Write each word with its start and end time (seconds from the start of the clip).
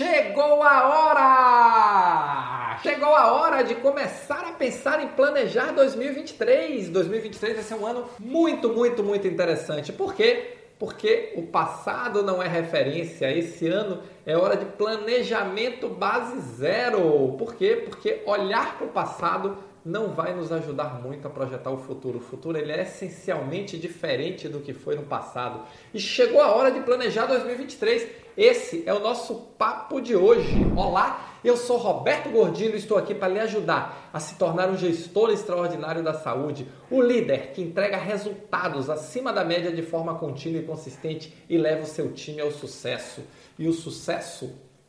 Chegou 0.00 0.62
a 0.62 0.88
hora! 0.88 2.78
Chegou 2.82 3.14
a 3.14 3.32
hora 3.32 3.62
de 3.62 3.74
começar 3.74 4.46
a 4.48 4.52
pensar 4.52 5.04
em 5.04 5.08
planejar 5.08 5.72
2023. 5.72 6.88
2023 6.88 7.56
vai 7.56 7.62
ser 7.62 7.74
um 7.74 7.84
ano 7.84 8.08
muito, 8.18 8.70
muito, 8.70 9.02
muito 9.04 9.28
interessante. 9.28 9.92
Por 9.92 10.14
quê? 10.14 10.54
Porque 10.78 11.34
o 11.36 11.42
passado 11.42 12.22
não 12.22 12.42
é 12.42 12.48
referência. 12.48 13.30
Esse 13.30 13.66
ano 13.66 14.02
é 14.30 14.36
hora 14.36 14.56
de 14.56 14.64
planejamento 14.64 15.88
base 15.88 16.38
zero. 16.56 17.34
Por 17.36 17.54
quê? 17.54 17.82
Porque 17.84 18.22
olhar 18.24 18.78
para 18.78 18.86
o 18.86 18.90
passado 18.90 19.58
não 19.84 20.10
vai 20.10 20.34
nos 20.34 20.52
ajudar 20.52 21.00
muito 21.02 21.26
a 21.26 21.30
projetar 21.30 21.70
o 21.70 21.78
futuro. 21.78 22.18
O 22.18 22.22
futuro 22.22 22.56
ele 22.58 22.70
é 22.70 22.82
essencialmente 22.82 23.78
diferente 23.78 24.48
do 24.48 24.60
que 24.60 24.72
foi 24.72 24.94
no 24.94 25.02
passado. 25.02 25.62
E 25.92 25.98
chegou 25.98 26.40
a 26.40 26.54
hora 26.54 26.70
de 26.70 26.80
planejar 26.80 27.26
2023. 27.26 28.08
Esse 28.36 28.84
é 28.86 28.94
o 28.94 29.00
nosso 29.00 29.34
papo 29.58 30.00
de 30.00 30.14
hoje. 30.14 30.64
Olá, 30.76 31.38
eu 31.42 31.56
sou 31.56 31.76
Roberto 31.78 32.30
Gordilho 32.30 32.74
e 32.74 32.78
estou 32.78 32.96
aqui 32.96 33.14
para 33.14 33.28
lhe 33.28 33.40
ajudar 33.40 34.10
a 34.12 34.20
se 34.20 34.36
tornar 34.36 34.68
um 34.68 34.76
gestor 34.76 35.30
extraordinário 35.30 36.02
da 36.02 36.14
saúde, 36.14 36.68
o 36.90 37.02
líder 37.02 37.52
que 37.52 37.62
entrega 37.62 37.96
resultados 37.96 38.88
acima 38.88 39.32
da 39.32 39.44
média 39.44 39.72
de 39.72 39.82
forma 39.82 40.14
contínua 40.14 40.60
e 40.60 40.64
consistente 40.64 41.34
e 41.48 41.58
leva 41.58 41.82
o 41.82 41.86
seu 41.86 42.12
time 42.12 42.40
ao 42.40 42.50
sucesso. 42.50 43.22
E 43.58 43.68
o 43.68 43.72
sucesso 43.72 44.19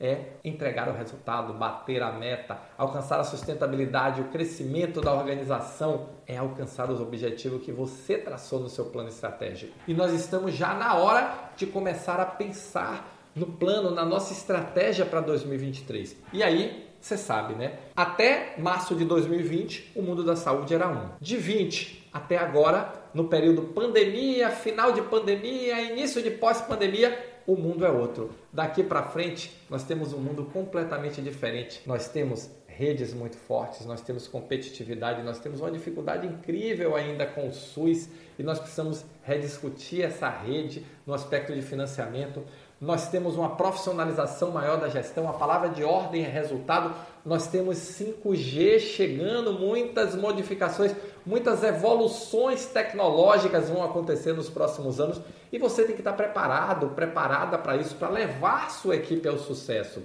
é 0.01 0.31
entregar 0.43 0.89
o 0.89 0.93
resultado, 0.93 1.53
bater 1.53 2.01
a 2.01 2.11
meta, 2.11 2.57
alcançar 2.75 3.19
a 3.19 3.23
sustentabilidade, 3.23 4.19
o 4.19 4.29
crescimento 4.29 4.99
da 4.99 5.13
organização, 5.13 6.09
é 6.25 6.37
alcançar 6.37 6.89
os 6.89 6.99
objetivos 6.99 7.63
que 7.63 7.71
você 7.71 8.17
traçou 8.17 8.59
no 8.59 8.67
seu 8.67 8.85
plano 8.85 9.09
estratégico. 9.09 9.73
E 9.87 9.93
nós 9.93 10.11
estamos 10.11 10.55
já 10.55 10.73
na 10.73 10.95
hora 10.95 11.51
de 11.55 11.67
começar 11.67 12.19
a 12.19 12.25
pensar 12.25 13.15
no 13.35 13.45
plano, 13.45 13.91
na 13.91 14.03
nossa 14.03 14.33
estratégia 14.33 15.05
para 15.05 15.21
2023. 15.21 16.17
E 16.33 16.41
aí, 16.41 16.89
você 16.99 17.15
sabe, 17.15 17.53
né? 17.53 17.77
Até 17.95 18.55
março 18.57 18.95
de 18.95 19.05
2020, 19.05 19.91
o 19.95 20.01
mundo 20.01 20.23
da 20.23 20.35
saúde 20.35 20.73
era 20.73 20.87
um. 20.87 21.09
De 21.19 21.37
20 21.37 22.09
até 22.13 22.37
agora, 22.37 22.93
no 23.13 23.25
período 23.25 23.61
pandemia, 23.73 24.49
final 24.49 24.91
de 24.91 25.01
pandemia, 25.01 25.81
início 25.81 26.21
de 26.21 26.29
pós-pandemia, 26.31 27.30
o 27.45 27.55
mundo 27.55 27.85
é 27.85 27.89
outro. 27.89 28.31
Daqui 28.51 28.83
para 28.83 29.03
frente, 29.03 29.51
nós 29.69 29.83
temos 29.83 30.13
um 30.13 30.19
mundo 30.19 30.45
completamente 30.45 31.21
diferente. 31.21 31.81
Nós 31.85 32.07
temos 32.07 32.49
redes 32.77 33.13
muito 33.13 33.37
fortes, 33.37 33.85
nós 33.85 34.01
temos 34.01 34.27
competitividade, 34.27 35.23
nós 35.23 35.39
temos 35.39 35.59
uma 35.61 35.71
dificuldade 35.71 36.27
incrível 36.27 36.95
ainda 36.95 37.25
com 37.25 37.47
o 37.47 37.53
SUS 37.53 38.09
e 38.37 38.43
nós 38.43 38.59
precisamos 38.59 39.05
rediscutir 39.23 40.03
essa 40.03 40.29
rede 40.29 40.85
no 41.05 41.13
aspecto 41.13 41.53
de 41.53 41.61
financiamento 41.61 42.43
nós 42.81 43.09
temos 43.09 43.35
uma 43.35 43.55
profissionalização 43.55 44.49
maior 44.49 44.79
da 44.79 44.89
gestão, 44.89 45.29
a 45.29 45.33
palavra 45.33 45.69
de 45.69 45.83
ordem 45.83 46.25
é 46.25 46.27
resultado, 46.27 46.95
nós 47.23 47.45
temos 47.45 47.77
5G 47.77 48.79
chegando, 48.79 49.53
muitas 49.53 50.15
modificações, 50.15 50.95
muitas 51.23 51.63
evoluções 51.63 52.65
tecnológicas 52.65 53.69
vão 53.69 53.83
acontecer 53.83 54.33
nos 54.33 54.49
próximos 54.49 54.99
anos 54.99 55.21
e 55.53 55.59
você 55.59 55.83
tem 55.83 55.93
que 55.93 56.01
estar 56.01 56.13
preparado, 56.13 56.89
preparada 56.95 57.55
para 57.55 57.77
isso, 57.77 57.93
para 57.93 58.09
levar 58.09 58.71
sua 58.71 58.95
equipe 58.95 59.27
ao 59.27 59.37
sucesso. 59.37 60.01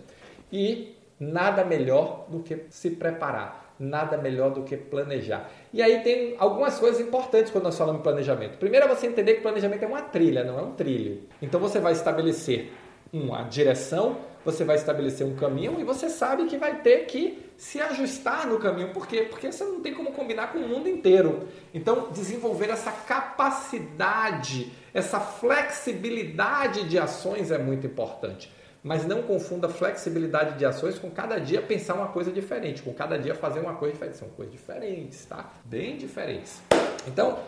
E 0.52 0.94
nada 1.18 1.64
melhor 1.64 2.26
do 2.28 2.40
que 2.40 2.66
se 2.70 2.90
preparar 2.90 3.66
nada 3.78 4.16
melhor 4.16 4.50
do 4.50 4.62
que 4.62 4.76
planejar. 4.76 5.50
E 5.72 5.82
aí 5.82 6.02
tem 6.02 6.34
algumas 6.38 6.78
coisas 6.78 7.00
importantes 7.00 7.50
quando 7.52 7.64
nós 7.64 7.76
falamos 7.76 8.00
em 8.00 8.02
planejamento. 8.02 8.58
Primeiro 8.58 8.86
é 8.86 8.88
você 8.88 9.06
entender 9.06 9.34
que 9.34 9.42
planejamento 9.42 9.82
é 9.82 9.86
uma 9.86 10.02
trilha, 10.02 10.44
não 10.44 10.58
é 10.58 10.62
um 10.62 10.72
trilho. 10.72 11.22
Então 11.40 11.60
você 11.60 11.78
vai 11.78 11.92
estabelecer 11.92 12.72
uma 13.12 13.42
direção, 13.42 14.16
você 14.44 14.64
vai 14.64 14.76
estabelecer 14.76 15.26
um 15.26 15.34
caminho 15.34 15.76
e 15.78 15.84
você 15.84 16.08
sabe 16.08 16.46
que 16.46 16.56
vai 16.56 16.80
ter 16.80 17.06
que 17.06 17.50
se 17.56 17.80
ajustar 17.80 18.46
no 18.46 18.58
caminho. 18.58 18.92
Por 18.92 19.06
quê? 19.06 19.26
Porque 19.28 19.50
você 19.50 19.64
não 19.64 19.80
tem 19.80 19.94
como 19.94 20.12
combinar 20.12 20.52
com 20.52 20.58
o 20.58 20.68
mundo 20.68 20.88
inteiro. 20.88 21.48
Então, 21.72 22.08
desenvolver 22.12 22.70
essa 22.70 22.92
capacidade, 22.92 24.72
essa 24.92 25.20
flexibilidade 25.20 26.88
de 26.88 26.98
ações 26.98 27.50
é 27.50 27.58
muito 27.58 27.86
importante 27.86 28.50
mas 28.82 29.06
não 29.06 29.22
confunda 29.22 29.68
flexibilidade 29.68 30.58
de 30.58 30.64
ações 30.64 30.98
com 30.98 31.10
cada 31.10 31.38
dia 31.38 31.60
pensar 31.60 31.94
uma 31.94 32.08
coisa 32.08 32.30
diferente, 32.30 32.82
com 32.82 32.92
cada 32.92 33.18
dia 33.18 33.34
fazer 33.34 33.60
uma 33.60 33.74
coisa 33.74 33.94
diferente. 33.94 34.16
São 34.16 34.28
coisas 34.28 34.52
diferentes, 34.52 35.24
tá? 35.24 35.52
Bem 35.64 35.96
diferentes. 35.96 36.62
Então, 37.06 37.38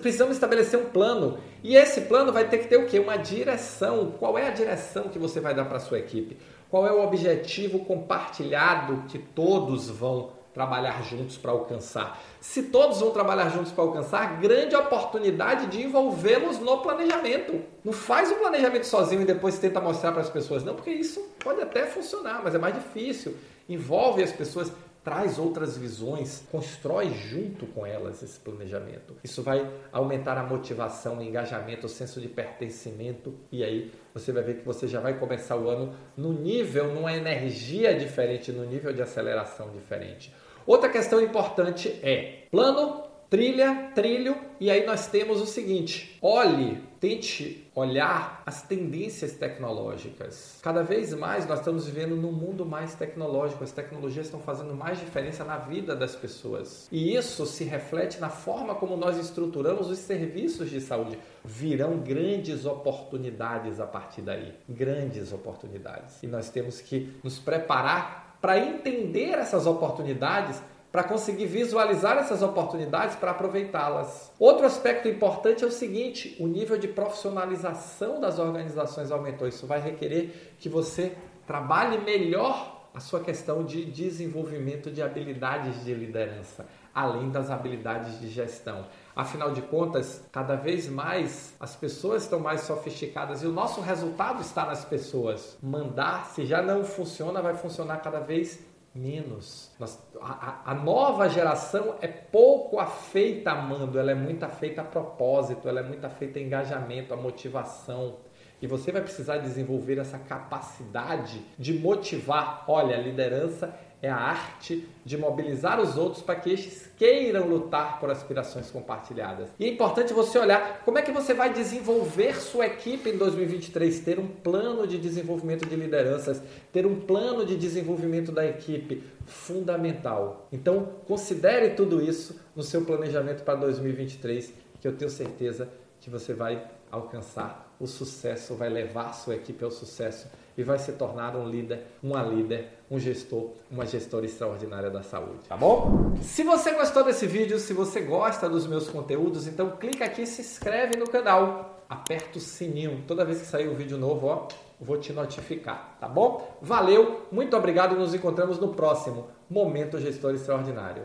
precisamos 0.00 0.34
estabelecer 0.34 0.78
um 0.78 0.86
plano 0.86 1.38
e 1.62 1.76
esse 1.76 2.02
plano 2.02 2.32
vai 2.32 2.48
ter 2.48 2.58
que 2.58 2.68
ter 2.68 2.76
o 2.76 2.86
quê? 2.86 2.98
Uma 2.98 3.16
direção. 3.16 4.12
Qual 4.18 4.38
é 4.38 4.46
a 4.46 4.50
direção 4.50 5.04
que 5.04 5.18
você 5.18 5.40
vai 5.40 5.54
dar 5.54 5.66
para 5.66 5.76
a 5.76 5.80
sua 5.80 5.98
equipe? 5.98 6.36
Qual 6.70 6.86
é 6.86 6.92
o 6.92 7.02
objetivo 7.02 7.80
compartilhado 7.80 9.04
que 9.08 9.18
todos 9.18 9.88
vão 9.88 10.32
trabalhar 10.58 11.04
juntos 11.04 11.38
para 11.38 11.52
alcançar. 11.52 12.20
Se 12.40 12.64
todos 12.64 12.98
vão 12.98 13.12
trabalhar 13.12 13.48
juntos 13.48 13.70
para 13.70 13.84
alcançar, 13.84 14.40
grande 14.40 14.74
oportunidade 14.74 15.66
de 15.66 15.80
envolvê-los 15.84 16.58
no 16.58 16.78
planejamento. 16.78 17.62
Não 17.84 17.92
faz 17.92 18.32
o 18.32 18.34
planejamento 18.34 18.84
sozinho 18.84 19.22
e 19.22 19.24
depois 19.24 19.56
tenta 19.60 19.80
mostrar 19.80 20.10
para 20.10 20.20
as 20.20 20.28
pessoas, 20.28 20.64
não, 20.64 20.74
porque 20.74 20.90
isso 20.90 21.20
pode 21.38 21.60
até 21.60 21.86
funcionar, 21.86 22.40
mas 22.42 22.56
é 22.56 22.58
mais 22.58 22.74
difícil. 22.74 23.36
Envolve 23.68 24.20
as 24.20 24.32
pessoas, 24.32 24.72
traz 25.04 25.38
outras 25.38 25.76
visões, 25.76 26.42
constrói 26.50 27.10
junto 27.10 27.64
com 27.66 27.86
elas 27.86 28.20
esse 28.20 28.40
planejamento. 28.40 29.14
Isso 29.22 29.44
vai 29.44 29.64
aumentar 29.92 30.36
a 30.38 30.42
motivação, 30.42 31.18
o 31.18 31.22
engajamento, 31.22 31.86
o 31.86 31.88
senso 31.88 32.20
de 32.20 32.26
pertencimento 32.26 33.32
e 33.52 33.62
aí 33.62 33.92
você 34.12 34.32
vai 34.32 34.42
ver 34.42 34.56
que 34.56 34.66
você 34.66 34.88
já 34.88 34.98
vai 34.98 35.16
começar 35.16 35.54
o 35.54 35.68
ano 35.68 35.94
no 36.16 36.32
nível, 36.32 36.92
numa 36.92 37.14
energia 37.14 37.94
diferente, 37.94 38.50
no 38.50 38.64
nível 38.64 38.92
de 38.92 39.00
aceleração 39.00 39.70
diferente. 39.70 40.34
Outra 40.68 40.90
questão 40.90 41.18
importante 41.18 41.98
é 42.02 42.42
plano, 42.50 43.07
trilha, 43.30 43.90
trilho, 43.94 44.36
e 44.58 44.70
aí 44.70 44.86
nós 44.86 45.06
temos 45.06 45.40
o 45.40 45.46
seguinte: 45.46 46.18
olhe, 46.22 46.82
tente 47.00 47.70
olhar 47.74 48.42
as 48.44 48.62
tendências 48.62 49.32
tecnológicas. 49.32 50.58
Cada 50.62 50.82
vez 50.82 51.14
mais 51.14 51.46
nós 51.46 51.60
estamos 51.60 51.86
vivendo 51.86 52.16
num 52.16 52.32
mundo 52.32 52.66
mais 52.66 52.94
tecnológico, 52.94 53.62
as 53.62 53.72
tecnologias 53.72 54.26
estão 54.26 54.40
fazendo 54.40 54.74
mais 54.74 54.98
diferença 54.98 55.44
na 55.44 55.58
vida 55.58 55.94
das 55.94 56.16
pessoas. 56.16 56.88
E 56.90 57.14
isso 57.14 57.46
se 57.46 57.64
reflete 57.64 58.20
na 58.20 58.30
forma 58.30 58.74
como 58.74 58.96
nós 58.96 59.16
estruturamos 59.18 59.88
os 59.88 59.98
serviços 59.98 60.70
de 60.70 60.80
saúde. 60.80 61.18
Virão 61.44 61.98
grandes 61.98 62.64
oportunidades 62.64 63.78
a 63.80 63.86
partir 63.86 64.22
daí, 64.22 64.54
grandes 64.68 65.32
oportunidades. 65.32 66.22
E 66.22 66.26
nós 66.26 66.50
temos 66.50 66.80
que 66.80 67.16
nos 67.22 67.38
preparar 67.38 68.36
para 68.40 68.58
entender 68.58 69.32
essas 69.32 69.66
oportunidades 69.66 70.60
para 70.90 71.04
conseguir 71.04 71.46
visualizar 71.46 72.16
essas 72.16 72.42
oportunidades 72.42 73.16
para 73.16 73.32
aproveitá-las. 73.32 74.32
Outro 74.38 74.66
aspecto 74.66 75.08
importante 75.08 75.64
é 75.64 75.66
o 75.66 75.70
seguinte: 75.70 76.36
o 76.40 76.46
nível 76.46 76.78
de 76.78 76.88
profissionalização 76.88 78.20
das 78.20 78.38
organizações 78.38 79.10
aumentou. 79.10 79.46
Isso 79.46 79.66
vai 79.66 79.80
requerer 79.80 80.54
que 80.58 80.68
você 80.68 81.12
trabalhe 81.46 81.98
melhor 81.98 82.78
a 82.94 83.00
sua 83.00 83.20
questão 83.20 83.64
de 83.64 83.84
desenvolvimento 83.84 84.90
de 84.90 85.00
habilidades 85.00 85.84
de 85.84 85.94
liderança, 85.94 86.66
além 86.92 87.30
das 87.30 87.50
habilidades 87.50 88.18
de 88.18 88.28
gestão. 88.28 88.86
Afinal 89.14 89.52
de 89.52 89.62
contas, 89.62 90.24
cada 90.32 90.56
vez 90.56 90.88
mais 90.88 91.54
as 91.60 91.76
pessoas 91.76 92.24
estão 92.24 92.40
mais 92.40 92.62
sofisticadas 92.62 93.42
e 93.42 93.46
o 93.46 93.52
nosso 93.52 93.80
resultado 93.80 94.40
está 94.40 94.64
nas 94.64 94.84
pessoas. 94.84 95.56
Mandar, 95.62 96.26
se 96.26 96.44
já 96.44 96.60
não 96.60 96.82
funciona, 96.82 97.42
vai 97.42 97.54
funcionar 97.54 97.98
cada 97.98 98.20
vez 98.20 98.58
menos. 98.94 99.70
Nós, 99.78 99.98
a, 100.20 100.72
a, 100.72 100.74
nova 100.74 101.28
geração 101.28 101.96
é 102.00 102.08
pouco 102.08 102.78
afeita 102.78 103.52
a 103.52 103.54
mando, 103.54 103.98
ela 103.98 104.10
é 104.10 104.14
muito 104.14 104.44
afeita 104.44 104.80
a 104.80 104.84
propósito, 104.84 105.68
ela 105.68 105.80
é 105.80 105.82
muito 105.82 106.04
afeita 106.04 106.38
a 106.38 106.42
engajamento, 106.42 107.14
a 107.14 107.16
motivação. 107.16 108.16
E 108.60 108.66
você 108.66 108.90
vai 108.90 109.02
precisar 109.02 109.38
desenvolver 109.38 109.98
essa 109.98 110.18
capacidade 110.18 111.40
de 111.56 111.74
motivar. 111.74 112.64
Olha, 112.66 112.96
a 112.96 113.00
liderança 113.00 113.72
é 114.00 114.08
a 114.08 114.16
arte 114.16 114.88
de 115.04 115.16
mobilizar 115.16 115.80
os 115.80 115.96
outros 115.96 116.22
para 116.22 116.36
que 116.36 116.50
estes 116.50 116.88
queiram 116.96 117.48
lutar 117.48 117.98
por 117.98 118.10
aspirações 118.10 118.70
compartilhadas. 118.70 119.50
E 119.58 119.64
é 119.64 119.68
importante 119.68 120.12
você 120.12 120.38
olhar 120.38 120.82
como 120.84 120.98
é 120.98 121.02
que 121.02 121.10
você 121.10 121.34
vai 121.34 121.52
desenvolver 121.52 122.40
sua 122.40 122.66
equipe 122.66 123.10
em 123.10 123.16
2023, 123.16 124.00
ter 124.00 124.18
um 124.18 124.28
plano 124.28 124.86
de 124.86 124.98
desenvolvimento 124.98 125.66
de 125.66 125.74
lideranças, 125.74 126.40
ter 126.72 126.86
um 126.86 127.00
plano 127.00 127.44
de 127.44 127.56
desenvolvimento 127.56 128.30
da 128.30 128.46
equipe, 128.46 129.02
fundamental. 129.26 130.48
Então, 130.52 130.88
considere 131.06 131.70
tudo 131.70 132.00
isso 132.02 132.40
no 132.54 132.62
seu 132.62 132.84
planejamento 132.84 133.42
para 133.42 133.56
2023, 133.56 134.52
que 134.80 134.86
eu 134.86 134.96
tenho 134.96 135.10
certeza 135.10 135.68
que 136.00 136.08
você 136.08 136.32
vai 136.32 136.62
alcançar 136.90 137.74
o 137.80 137.86
sucesso, 137.86 138.54
vai 138.54 138.68
levar 138.68 139.12
sua 139.12 139.34
equipe 139.34 139.64
ao 139.64 139.70
sucesso 139.70 140.28
e 140.58 140.64
vai 140.64 140.76
se 140.76 140.90
tornar 140.92 141.36
um 141.36 141.48
líder, 141.48 141.86
uma 142.02 142.20
líder, 142.20 142.80
um 142.90 142.98
gestor, 142.98 143.52
uma 143.70 143.86
gestora 143.86 144.26
extraordinária 144.26 144.90
da 144.90 145.04
saúde, 145.04 145.48
tá 145.48 145.56
bom? 145.56 146.16
Se 146.20 146.42
você 146.42 146.72
gostou 146.72 147.04
desse 147.04 147.28
vídeo, 147.28 147.60
se 147.60 147.72
você 147.72 148.00
gosta 148.00 148.48
dos 148.48 148.66
meus 148.66 148.88
conteúdos, 148.88 149.46
então 149.46 149.70
clica 149.76 150.04
aqui 150.04 150.22
e 150.22 150.26
se 150.26 150.40
inscreve 150.40 150.96
no 150.96 151.08
canal. 151.08 151.84
Aperta 151.88 152.38
o 152.38 152.40
sininho. 152.40 153.04
Toda 153.06 153.24
vez 153.24 153.38
que 153.40 153.46
sair 153.46 153.68
um 153.68 153.74
vídeo 153.74 153.96
novo, 153.96 154.26
ó, 154.26 154.48
vou 154.80 154.98
te 154.98 155.12
notificar, 155.12 155.96
tá 156.00 156.08
bom? 156.08 156.58
Valeu, 156.60 157.28
muito 157.30 157.56
obrigado 157.56 157.94
e 157.94 157.98
nos 157.98 158.12
encontramos 158.12 158.58
no 158.58 158.74
próximo 158.74 159.28
Momento 159.48 159.98
Gestor 159.98 160.34
Extraordinário. 160.34 161.04